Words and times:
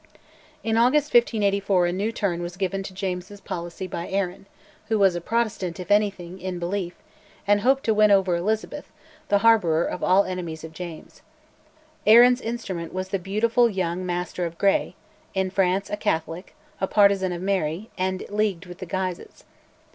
In 0.63 0.77
August 0.77 1.13
1584 1.13 1.85
a 1.85 1.91
new 1.91 2.11
turn 2.11 2.41
was 2.41 2.57
given 2.57 2.81
to 2.81 2.91
James's 2.91 3.39
policy 3.39 3.85
by 3.85 4.09
Arran, 4.09 4.47
who 4.87 4.97
was 4.97 5.15
Protestant, 5.19 5.79
if 5.79 5.91
anything, 5.91 6.41
in 6.41 6.57
belief, 6.57 6.95
and 7.45 7.61
hoped 7.61 7.83
to 7.83 7.93
win 7.93 8.09
over 8.09 8.35
Elizabeth, 8.35 8.91
the 9.29 9.37
harbourer 9.45 9.85
of 9.85 10.03
all 10.03 10.23
enemies 10.23 10.63
of 10.63 10.73
James. 10.73 11.21
Arran's 12.07 12.41
instrument 12.41 12.93
was 12.93 13.09
the 13.09 13.19
beautiful 13.19 13.69
young 13.69 14.03
Master 14.03 14.43
of 14.43 14.57
Gray, 14.57 14.95
in 15.35 15.51
France 15.51 15.87
a 15.91 15.97
Catholic, 15.97 16.55
a 16.81 16.87
partisan 16.87 17.31
of 17.31 17.43
Mary, 17.43 17.91
and 17.95 18.25
leagued 18.29 18.65
with 18.65 18.79
the 18.79 18.87
Guises. 18.87 19.43